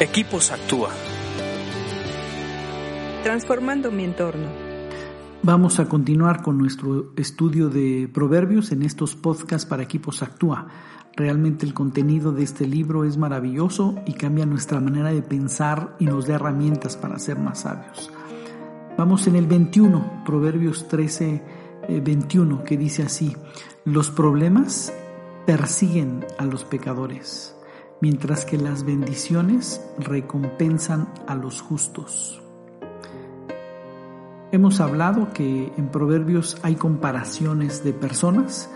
Equipos 0.00 0.50
Actúa. 0.50 0.90
Transformando 3.22 3.92
mi 3.92 4.02
entorno. 4.02 4.48
Vamos 5.44 5.78
a 5.78 5.88
continuar 5.88 6.42
con 6.42 6.58
nuestro 6.58 7.12
estudio 7.16 7.68
de 7.68 8.10
proverbios 8.12 8.72
en 8.72 8.82
estos 8.82 9.14
podcasts 9.14 9.64
para 9.64 9.84
Equipos 9.84 10.20
Actúa. 10.24 10.66
Realmente 11.14 11.64
el 11.64 11.74
contenido 11.74 12.32
de 12.32 12.42
este 12.42 12.66
libro 12.66 13.04
es 13.04 13.16
maravilloso 13.18 13.94
y 14.04 14.14
cambia 14.14 14.46
nuestra 14.46 14.80
manera 14.80 15.12
de 15.12 15.22
pensar 15.22 15.94
y 16.00 16.06
nos 16.06 16.26
da 16.26 16.34
herramientas 16.34 16.96
para 16.96 17.20
ser 17.20 17.38
más 17.38 17.60
sabios. 17.60 18.10
Vamos 18.98 19.28
en 19.28 19.36
el 19.36 19.46
21, 19.46 20.24
Proverbios 20.26 20.88
13, 20.88 21.42
21, 22.02 22.56
eh, 22.56 22.64
que 22.66 22.76
dice 22.76 23.04
así, 23.04 23.36
los 23.84 24.10
problemas 24.10 24.92
persiguen 25.46 26.26
a 26.36 26.46
los 26.46 26.64
pecadores 26.64 27.54
mientras 28.00 28.44
que 28.44 28.58
las 28.58 28.84
bendiciones 28.84 29.80
recompensan 29.98 31.08
a 31.26 31.34
los 31.34 31.60
justos. 31.60 32.42
Hemos 34.52 34.80
hablado 34.80 35.32
que 35.32 35.72
en 35.76 35.88
Proverbios 35.88 36.58
hay 36.62 36.76
comparaciones 36.76 37.82
de 37.82 37.92
personas. 37.92 38.70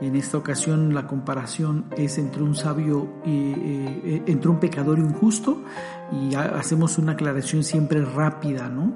En 0.00 0.16
esta 0.16 0.38
ocasión 0.38 0.92
la 0.92 1.06
comparación 1.06 1.84
es 1.96 2.18
entre 2.18 2.42
un 2.42 2.56
sabio 2.56 3.08
y 3.24 3.52
eh, 3.52 4.22
entre 4.26 4.50
un 4.50 4.58
pecador 4.58 4.98
y 4.98 5.02
un 5.02 5.12
justo 5.12 5.62
y 6.10 6.34
hacemos 6.34 6.98
una 6.98 7.12
aclaración 7.12 7.62
siempre 7.62 8.04
rápida, 8.04 8.68
¿no? 8.68 8.94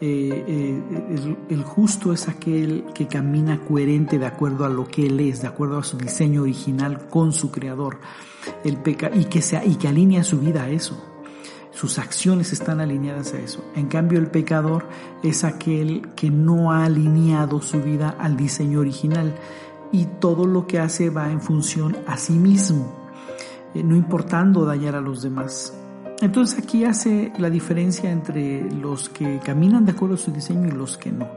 Eh, 0.00 0.44
eh, 0.46 1.36
el, 1.50 1.64
justo 1.64 2.12
es 2.12 2.28
aquel 2.28 2.84
que 2.94 3.08
camina 3.08 3.64
coherente 3.64 4.16
de 4.16 4.26
acuerdo 4.26 4.64
a 4.64 4.68
lo 4.68 4.86
que 4.86 5.06
él 5.06 5.18
es, 5.18 5.42
de 5.42 5.48
acuerdo 5.48 5.78
a 5.78 5.82
su 5.82 5.96
diseño 5.96 6.42
original 6.42 7.08
con 7.08 7.32
su 7.32 7.50
creador 7.50 7.98
el 8.62 8.76
peca 8.76 9.10
y 9.12 9.24
que 9.24 9.88
alinea 9.88 10.22
su 10.22 10.38
vida 10.38 10.64
a 10.64 10.70
eso. 10.70 10.96
Sus 11.72 11.98
acciones 11.98 12.52
están 12.52 12.80
alineadas 12.80 13.34
a 13.34 13.38
eso. 13.38 13.64
En 13.74 13.86
cambio, 13.86 14.18
el 14.18 14.28
pecador 14.28 14.86
es 15.22 15.44
aquel 15.44 16.08
que 16.14 16.30
no 16.30 16.72
ha 16.72 16.84
alineado 16.84 17.60
su 17.60 17.80
vida 17.80 18.16
al 18.18 18.36
diseño 18.36 18.80
original 18.80 19.34
y 19.92 20.04
todo 20.04 20.46
lo 20.46 20.66
que 20.66 20.78
hace 20.78 21.10
va 21.10 21.30
en 21.30 21.40
función 21.40 21.96
a 22.06 22.16
sí 22.18 22.34
mismo, 22.34 22.92
eh, 23.74 23.82
no 23.82 23.96
importando 23.96 24.64
dañar 24.64 24.94
a 24.94 25.00
los 25.00 25.22
demás. 25.22 25.72
Entonces 26.20 26.58
aquí 26.58 26.84
hace 26.84 27.32
la 27.38 27.48
diferencia 27.48 28.10
entre 28.10 28.68
los 28.72 29.08
que 29.08 29.38
caminan 29.38 29.84
de 29.84 29.92
acuerdo 29.92 30.16
a 30.16 30.18
su 30.18 30.32
diseño 30.32 30.68
y 30.68 30.72
los 30.72 30.98
que 30.98 31.12
no. 31.12 31.28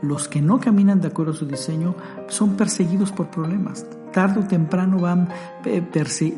Los 0.00 0.28
que 0.28 0.40
no 0.40 0.58
caminan 0.58 1.00
de 1.00 1.08
acuerdo 1.08 1.32
a 1.32 1.36
su 1.36 1.46
diseño 1.46 1.94
son 2.28 2.56
perseguidos 2.56 3.12
por 3.12 3.28
problemas. 3.28 3.86
Tarde 4.12 4.40
o 4.40 4.44
temprano 4.44 4.98
van, 4.98 5.28
eh, 5.66 5.82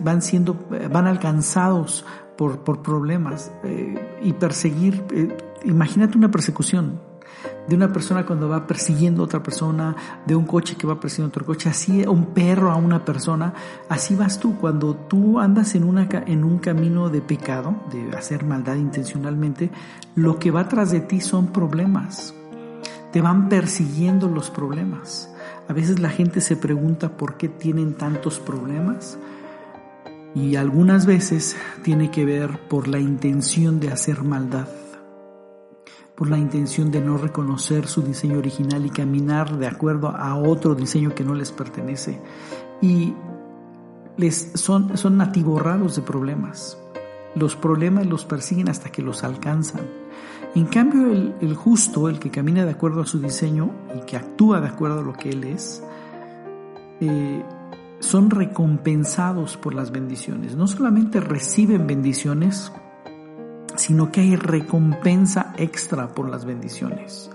van 0.01 0.21
siendo, 0.21 0.67
van 0.91 1.07
alcanzados 1.07 2.05
por, 2.37 2.59
por 2.65 2.83
problemas 2.83 3.53
eh, 3.63 4.19
y 4.23 4.33
perseguir. 4.33 5.05
Eh, 5.13 5.37
imagínate 5.65 6.19
una 6.19 6.31
persecución 6.31 7.12
de 7.69 7.77
una 7.77 7.93
persona 7.93 8.27
cuando 8.27 8.49
va 8.49 8.67
persiguiendo 8.67 9.23
a 9.23 9.27
otra 9.27 9.43
persona, 9.43 9.95
de 10.27 10.35
un 10.35 10.45
coche 10.45 10.77
que 10.77 10.87
va 10.87 10.99
persiguiendo 10.99 11.29
a 11.29 11.35
otro 11.35 11.47
coche, 11.47 11.69
así 11.69 12.05
un 12.07 12.27
perro 12.27 12.71
a 12.71 12.77
una 12.77 13.05
persona, 13.05 13.55
así 13.89 14.15
vas 14.15 14.41
tú. 14.41 14.57
Cuando 14.59 14.95
tú 14.95 15.39
andas 15.39 15.75
en, 15.75 15.85
una, 15.85 16.09
en 16.27 16.45
un 16.45 16.59
camino 16.59 17.09
de 17.09 17.21
pecado, 17.21 17.77
de 17.93 18.17
hacer 18.17 18.45
maldad 18.45 18.77
intencionalmente, 18.77 19.71
lo 20.15 20.39
que 20.39 20.51
va 20.51 20.69
tras 20.69 20.91
de 20.91 21.01
ti 21.01 21.21
son 21.21 21.49
problemas, 21.49 22.35
te 23.13 23.21
van 23.21 23.49
persiguiendo 23.49 24.29
los 24.29 24.51
problemas. 24.51 25.31
A 25.69 25.73
veces 25.73 26.01
la 26.01 26.11
gente 26.11 26.41
se 26.41 26.57
pregunta 26.57 27.17
por 27.17 27.37
qué 27.37 27.49
tienen 27.49 27.95
tantos 27.95 28.41
problemas 28.41 29.19
y 30.35 30.57
algunas 30.57 31.07
veces 31.07 31.57
tiene 31.83 32.11
que 32.11 32.25
ver 32.25 32.69
por 32.69 32.89
la 32.89 32.99
intención 32.99 33.79
de 33.79 33.93
hacer 33.93 34.25
maldad 34.25 34.67
por 36.23 36.31
la 36.31 36.39
intención 36.39 36.93
de 36.93 37.01
no 37.01 37.19
reconocer 37.19 37.89
su 37.89 38.01
diseño 38.01 38.39
original 38.39 38.87
y 38.87 38.91
caminar 38.91 39.59
de 39.59 39.67
acuerdo 39.67 40.07
a 40.07 40.37
otro 40.37 40.77
diseño 40.77 41.17
que 41.17 41.25
no 41.25 41.35
les 41.35 41.51
pertenece. 41.51 42.21
Y 42.81 43.13
les 44.17 44.53
son, 44.55 44.97
son 44.97 45.21
atiborrados 45.21 45.97
de 45.97 46.03
problemas. 46.03 46.79
Los 47.35 47.57
problemas 47.57 48.07
los 48.07 48.25
persiguen 48.25 48.69
hasta 48.69 48.93
que 48.93 49.03
los 49.03 49.25
alcanzan. 49.25 49.81
En 50.55 50.67
cambio, 50.67 51.11
el, 51.41 51.57
justo, 51.57 52.09
el 52.09 52.21
que 52.21 52.31
camina 52.31 52.65
de 52.65 52.71
acuerdo 52.71 53.01
a 53.01 53.07
su 53.07 53.19
diseño 53.19 53.73
y 53.97 54.07
que 54.07 54.17
actúa 54.17 54.61
de 54.61 54.69
acuerdo 54.69 55.01
a 55.01 55.03
lo 55.03 55.15
que 55.15 55.31
él 55.31 55.43
es, 55.43 55.83
eh, 57.01 57.43
son 57.99 58.31
recompensados 58.31 59.57
por 59.57 59.75
las 59.75 59.91
bendiciones. 59.91 60.55
No 60.55 60.69
solamente 60.69 61.19
reciben 61.19 61.89
bendiciones, 61.89 62.71
sino 63.77 64.11
que 64.11 64.21
hay 64.21 64.37
recompensa 64.37 65.53
extra 65.57 66.09
por 66.09 66.29
las 66.29 66.45
bendiciones. 66.45 67.31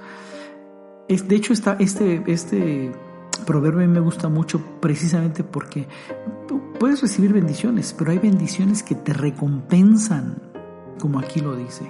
de 1.08 1.36
hecho, 1.36 1.54
este, 1.54 2.24
este 2.28 2.92
proverbio 3.46 3.88
me 3.88 4.00
gusta 4.00 4.30
mucho 4.30 4.62
precisamente 4.80 5.44
porque 5.44 5.88
puedes 6.80 7.02
recibir 7.02 7.34
bendiciones, 7.34 7.94
pero 7.98 8.12
hay 8.12 8.20
bendiciones 8.20 8.84
que 8.84 8.96
te 8.96 9.14
recompensan, 9.14 10.42
como 11.00 11.20
aquí 11.20 11.40
lo 11.40 11.56
dice. 11.56 11.90